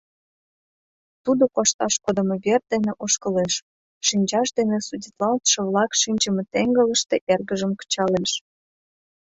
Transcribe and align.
Тудо 1.23 1.43
кошташ 1.55 1.93
кодымо 2.03 2.35
вер 2.45 2.61
дене 2.71 2.91
ошкылеш, 3.03 3.53
шинчаж 4.07 4.47
дене 4.57 4.77
судитлалтше-влак 4.87 5.91
шинчыме 6.01 6.43
теҥгылыште 6.53 7.15
эргыжым 7.33 7.71
кычалеш... 7.79 8.31